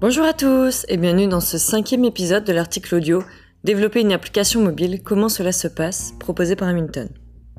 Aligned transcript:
Bonjour 0.00 0.24
à 0.24 0.32
tous 0.32 0.86
et 0.88 0.96
bienvenue 0.96 1.26
dans 1.26 1.40
ce 1.40 1.58
cinquième 1.58 2.06
épisode 2.06 2.44
de 2.44 2.54
l'article 2.54 2.94
audio 2.94 3.22
Développer 3.64 4.00
une 4.00 4.12
application 4.12 4.62
mobile, 4.62 5.02
comment 5.02 5.28
cela 5.28 5.52
se 5.52 5.68
passe, 5.68 6.14
proposé 6.18 6.56
par 6.56 6.68
Hamilton. 6.68 7.10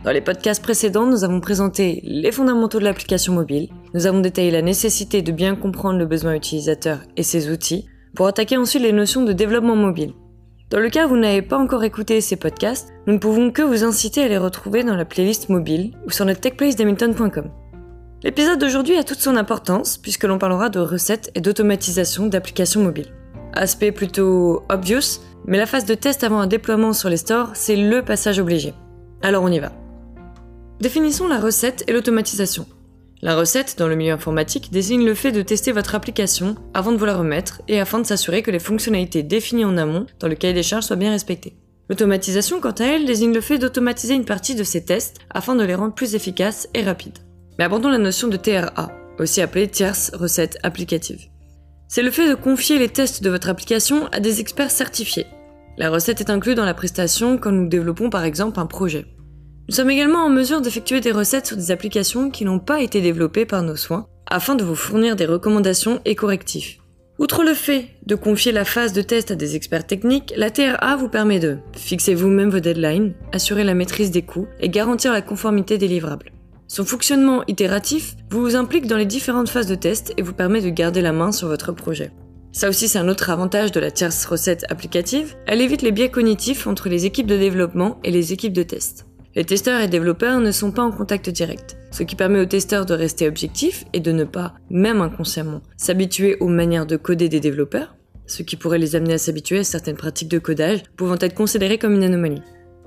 Dans 0.03 0.09
les 0.09 0.21
podcasts 0.21 0.63
précédents, 0.63 1.05
nous 1.05 1.23
avons 1.23 1.39
présenté 1.39 2.01
les 2.03 2.31
fondamentaux 2.31 2.79
de 2.79 2.83
l'application 2.83 3.33
mobile, 3.33 3.69
nous 3.93 4.07
avons 4.07 4.21
détaillé 4.21 4.49
la 4.49 4.63
nécessité 4.63 5.21
de 5.21 5.31
bien 5.31 5.55
comprendre 5.55 5.99
le 5.99 6.07
besoin 6.07 6.33
utilisateur 6.33 7.01
et 7.15 7.21
ses 7.21 7.51
outils, 7.51 7.85
pour 8.15 8.25
attaquer 8.25 8.57
ensuite 8.57 8.81
les 8.81 8.91
notions 8.91 9.21
de 9.21 9.33
développement 9.33 9.75
mobile. 9.75 10.13
Dans 10.71 10.79
le 10.79 10.89
cas 10.89 11.05
où 11.05 11.09
vous 11.09 11.17
n'avez 11.17 11.43
pas 11.43 11.59
encore 11.59 11.83
écouté 11.83 12.21
ces 12.21 12.37
podcasts, 12.37 12.91
nous 13.05 13.13
ne 13.13 13.19
pouvons 13.19 13.51
que 13.51 13.61
vous 13.61 13.83
inciter 13.83 14.23
à 14.23 14.27
les 14.27 14.39
retrouver 14.39 14.83
dans 14.83 14.95
la 14.95 15.05
playlist 15.05 15.49
mobile 15.49 15.93
ou 16.07 16.09
sur 16.09 16.25
notre 16.25 16.41
techplace 16.41 16.75
d'Hamilton.com. 16.75 17.51
L'épisode 18.23 18.59
d'aujourd'hui 18.59 18.97
a 18.97 19.03
toute 19.03 19.19
son 19.19 19.35
importance 19.35 19.97
puisque 19.97 20.25
l'on 20.25 20.37
parlera 20.37 20.69
de 20.69 20.79
recettes 20.79 21.31
et 21.33 21.41
d'automatisation 21.41 22.27
d'applications 22.27 22.83
mobiles. 22.83 23.11
Aspect 23.53 23.91
plutôt 23.91 24.63
obvious, 24.69 25.21
mais 25.45 25.57
la 25.57 25.65
phase 25.65 25.85
de 25.85 25.95
test 25.95 26.23
avant 26.23 26.39
un 26.39 26.45
déploiement 26.45 26.93
sur 26.93 27.09
les 27.09 27.17
stores, 27.17 27.49
c'est 27.55 27.75
le 27.75 28.03
passage 28.03 28.37
obligé. 28.37 28.75
Alors 29.23 29.43
on 29.43 29.51
y 29.51 29.59
va. 29.59 29.71
Définissons 30.79 31.27
la 31.27 31.39
recette 31.39 31.83
et 31.87 31.93
l'automatisation. 31.93 32.67
La 33.23 33.35
recette, 33.35 33.75
dans 33.77 33.87
le 33.87 33.95
milieu 33.95 34.13
informatique, 34.13 34.71
désigne 34.71 35.05
le 35.05 35.13
fait 35.15 35.31
de 35.31 35.41
tester 35.41 35.71
votre 35.71 35.95
application 35.95 36.55
avant 36.73 36.91
de 36.91 36.97
vous 36.97 37.05
la 37.05 37.17
remettre 37.17 37.61
et 37.67 37.79
afin 37.79 37.99
de 37.99 38.05
s'assurer 38.05 38.43
que 38.43 38.51
les 38.51 38.59
fonctionnalités 38.59 39.23
définies 39.23 39.65
en 39.65 39.77
amont 39.77 40.05
dans 40.19 40.27
le 40.27 40.35
cahier 40.35 40.53
des 40.53 40.63
charges 40.63 40.85
soient 40.85 40.95
bien 40.95 41.11
respectées. 41.11 41.55
L'automatisation, 41.89 42.59
quant 42.59 42.71
à 42.71 42.85
elle, 42.85 43.05
désigne 43.05 43.33
le 43.33 43.41
fait 43.41 43.57
d'automatiser 43.57 44.13
une 44.13 44.25
partie 44.25 44.55
de 44.55 44.63
ces 44.63 44.85
tests 44.85 45.17
afin 45.31 45.55
de 45.55 45.63
les 45.63 45.75
rendre 45.75 45.93
plus 45.93 46.15
efficaces 46.15 46.67
et 46.73 46.83
rapides. 46.83 47.19
Mais 47.61 47.67
la 47.91 47.97
notion 47.99 48.27
de 48.27 48.37
TRA, 48.37 48.91
aussi 49.19 49.39
appelée 49.39 49.67
tierce 49.67 50.09
recette 50.15 50.57
applicative. 50.63 51.27
C'est 51.87 52.01
le 52.01 52.09
fait 52.09 52.27
de 52.27 52.33
confier 52.33 52.79
les 52.79 52.89
tests 52.89 53.21
de 53.21 53.29
votre 53.29 53.49
application 53.49 54.07
à 54.07 54.19
des 54.19 54.39
experts 54.39 54.71
certifiés. 54.71 55.27
La 55.77 55.91
recette 55.91 56.21
est 56.21 56.31
inclue 56.31 56.55
dans 56.55 56.65
la 56.65 56.73
prestation 56.73 57.37
quand 57.37 57.51
nous 57.51 57.67
développons 57.67 58.09
par 58.09 58.23
exemple 58.23 58.59
un 58.59 58.65
projet. 58.65 59.05
Nous 59.69 59.75
sommes 59.75 59.91
également 59.91 60.25
en 60.25 60.29
mesure 60.29 60.61
d'effectuer 60.61 61.01
des 61.01 61.11
recettes 61.11 61.45
sur 61.45 61.55
des 61.55 61.69
applications 61.69 62.31
qui 62.31 62.45
n'ont 62.45 62.57
pas 62.57 62.81
été 62.81 62.99
développées 62.99 63.45
par 63.45 63.61
nos 63.61 63.75
soins 63.75 64.07
afin 64.25 64.55
de 64.55 64.63
vous 64.63 64.73
fournir 64.73 65.15
des 65.15 65.27
recommandations 65.27 66.01
et 66.03 66.15
correctifs. 66.15 66.79
Outre 67.19 67.43
le 67.43 67.53
fait 67.53 67.89
de 68.07 68.15
confier 68.15 68.53
la 68.53 68.65
phase 68.65 68.91
de 68.91 69.03
test 69.03 69.29
à 69.29 69.35
des 69.35 69.55
experts 69.55 69.85
techniques, 69.85 70.33
la 70.35 70.49
TRA 70.49 70.95
vous 70.95 71.09
permet 71.09 71.37
de 71.37 71.59
fixer 71.77 72.15
vous-même 72.15 72.49
vos 72.49 72.59
deadlines, 72.59 73.13
assurer 73.33 73.63
la 73.63 73.75
maîtrise 73.75 74.09
des 74.09 74.23
coûts 74.23 74.47
et 74.61 74.69
garantir 74.69 75.13
la 75.13 75.21
conformité 75.21 75.77
des 75.77 75.87
livrables. 75.87 76.31
Son 76.73 76.85
fonctionnement 76.85 77.43
itératif 77.49 78.15
vous 78.29 78.55
implique 78.55 78.87
dans 78.87 78.95
les 78.95 79.05
différentes 79.05 79.49
phases 79.49 79.67
de 79.67 79.75
test 79.75 80.13
et 80.15 80.21
vous 80.21 80.31
permet 80.31 80.61
de 80.61 80.69
garder 80.69 81.01
la 81.01 81.11
main 81.11 81.33
sur 81.33 81.49
votre 81.49 81.73
projet. 81.73 82.13
Ça 82.53 82.69
aussi, 82.69 82.87
c'est 82.87 82.97
un 82.97 83.09
autre 83.09 83.29
avantage 83.29 83.73
de 83.73 83.81
la 83.81 83.91
tierce 83.91 84.23
recette 84.23 84.63
applicative. 84.69 85.35
Elle 85.47 85.59
évite 85.59 85.81
les 85.81 85.91
biais 85.91 86.09
cognitifs 86.09 86.67
entre 86.67 86.87
les 86.87 87.05
équipes 87.05 87.27
de 87.27 87.35
développement 87.35 87.99
et 88.05 88.11
les 88.11 88.31
équipes 88.31 88.53
de 88.53 88.63
test. 88.63 89.05
Les 89.35 89.43
testeurs 89.43 89.81
et 89.81 89.89
développeurs 89.89 90.39
ne 90.39 90.51
sont 90.51 90.71
pas 90.71 90.81
en 90.81 90.91
contact 90.91 91.29
direct, 91.29 91.75
ce 91.91 92.03
qui 92.03 92.15
permet 92.15 92.39
aux 92.39 92.45
testeurs 92.45 92.85
de 92.85 92.93
rester 92.93 93.27
objectifs 93.27 93.83
et 93.91 93.99
de 93.99 94.13
ne 94.13 94.23
pas, 94.23 94.53
même 94.69 95.01
inconsciemment, 95.01 95.61
s'habituer 95.75 96.37
aux 96.39 96.47
manières 96.47 96.85
de 96.85 96.95
coder 96.95 97.27
des 97.27 97.41
développeurs, 97.41 97.97
ce 98.27 98.43
qui 98.43 98.55
pourrait 98.55 98.79
les 98.79 98.95
amener 98.95 99.15
à 99.15 99.17
s'habituer 99.17 99.59
à 99.59 99.65
certaines 99.65 99.97
pratiques 99.97 100.31
de 100.31 100.39
codage 100.39 100.83
pouvant 100.95 101.19
être 101.19 101.35
considérées 101.35 101.79
comme 101.79 101.95
une 101.95 102.05
anomalie. 102.05 102.43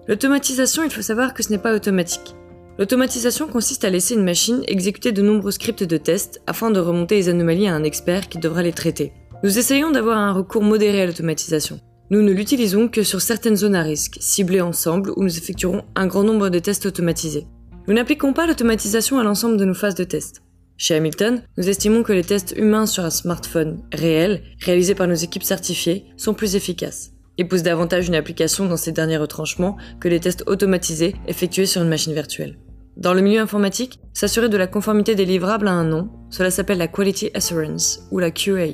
L'automatisation, 0.09 0.85
il 0.85 0.91
faut 0.91 1.03
savoir 1.03 1.35
que 1.35 1.43
ce 1.43 1.51
n'est 1.51 1.59
pas 1.59 1.75
automatique. 1.75 2.35
L'automatisation 2.77 3.47
consiste 3.47 3.85
à 3.85 3.91
laisser 3.91 4.15
une 4.15 4.25
machine 4.25 4.65
exécuter 4.67 5.13
de 5.13 5.23
nombreux 5.23 5.53
scripts 5.53 5.85
de 5.85 5.97
test 5.97 6.43
afin 6.49 6.73
de 6.73 6.81
remonter 6.81 7.15
les 7.15 7.29
anomalies 7.29 7.69
à 7.69 7.75
un 7.75 7.85
expert 7.85 8.29
qui 8.29 8.39
devra 8.39 8.65
les 8.65 8.73
traiter. 8.73 9.13
Nous 9.45 9.59
essayons 9.59 9.93
d'avoir 9.93 10.19
un 10.19 10.33
recours 10.33 10.63
modéré 10.63 11.03
à 11.03 11.07
l'automatisation. 11.07 11.79
Nous 12.11 12.21
ne 12.21 12.33
l'utilisons 12.33 12.89
que 12.89 13.05
sur 13.05 13.23
certaines 13.23 13.57
zones 13.57 13.77
à 13.77 13.83
risque, 13.83 14.17
ciblées 14.21 14.61
ensemble, 14.61 15.13
où 15.17 15.23
nous 15.23 15.39
effectuerons 15.39 15.83
un 15.95 16.09
grand 16.09 16.25
nombre 16.25 16.49
de 16.49 16.59
tests 16.59 16.87
automatisés. 16.87 17.47
Nous 17.87 17.95
n'appliquons 17.95 18.33
pas 18.33 18.47
l'automatisation 18.47 19.21
à 19.21 19.23
l'ensemble 19.23 19.57
de 19.57 19.65
nos 19.65 19.75
phases 19.75 19.95
de 19.95 20.05
test. 20.05 20.43
Chez 20.77 20.97
Hamilton, 20.97 21.43
nous 21.57 21.69
estimons 21.69 22.03
que 22.03 22.13
les 22.13 22.25
tests 22.25 22.55
humains 22.57 22.87
sur 22.87 23.05
un 23.05 23.11
smartphone 23.11 23.83
réel, 23.93 24.43
réalisés 24.61 24.97
par 24.97 25.07
nos 25.07 25.15
équipes 25.15 25.45
certifiées, 25.45 26.07
sont 26.17 26.35
plus 26.35 26.57
efficaces 26.57 27.13
et 27.39 27.45
poussent 27.45 27.63
davantage 27.63 28.09
une 28.09 28.15
application 28.15 28.67
dans 28.67 28.77
ses 28.77 28.93
derniers 28.93 29.17
retranchements 29.17 29.77
que 30.01 30.09
les 30.09 30.21
tests 30.21 30.45
automatisés 30.47 31.15
effectués 31.29 31.67
sur 31.67 31.83
une 31.83 31.89
machine 31.89 32.13
virtuelle. 32.13 32.59
Dans 32.97 33.13
le 33.13 33.23
milieu 33.23 33.41
informatique, 33.41 33.99
s'assurer 34.13 34.49
de 34.49 34.57
la 34.57 34.69
conformité 34.69 35.15
des 35.15 35.25
livrables 35.25 35.67
à 35.67 35.73
un 35.73 35.85
nom, 35.85 36.09
cela 36.31 36.51
s'appelle 36.51 36.79
la 36.79 36.87
Quality 36.87 37.31
Assurance 37.35 38.07
ou 38.13 38.21
la 38.21 38.31
QA. 38.31 38.67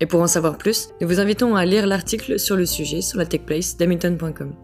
Et 0.00 0.06
pour 0.06 0.20
en 0.20 0.26
savoir 0.26 0.58
plus, 0.58 0.90
nous 1.00 1.08
vous 1.08 1.20
invitons 1.20 1.56
à 1.56 1.64
lire 1.64 1.86
l'article 1.86 2.38
sur 2.38 2.54
le 2.56 2.66
sujet 2.66 3.00
sur 3.00 3.18
la 3.18 3.24
techplace 3.24 3.78
d'Hamilton.com. 3.78 4.54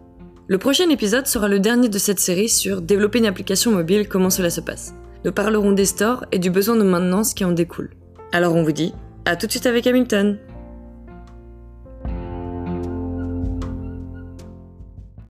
Le 0.47 0.57
prochain 0.59 0.89
épisode 0.89 1.25
sera 1.25 1.47
le 1.47 1.59
dernier 1.59 1.89
de 1.89 1.97
cette 1.97 2.19
série 2.19 2.49
sur 2.49 2.81
développer 2.81 3.17
une 3.17 3.25
application 3.25 3.71
mobile, 3.71 4.07
comment 4.07 4.29
cela 4.29 4.51
se 4.51 4.61
passe. 4.61 4.93
Nous 5.25 5.31
parlerons 5.31 5.71
des 5.71 5.85
stores 5.85 6.25
et 6.31 6.37
du 6.37 6.51
besoin 6.51 6.75
de 6.75 6.83
maintenance 6.83 7.33
qui 7.33 7.45
en 7.45 7.51
découle. 7.51 7.91
Alors 8.31 8.55
on 8.55 8.63
vous 8.63 8.73
dit 8.73 8.93
à 9.25 9.35
tout 9.35 9.47
de 9.47 9.51
suite 9.51 9.65
avec 9.65 9.87
Hamilton 9.87 10.37